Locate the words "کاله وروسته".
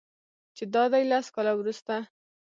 1.35-1.95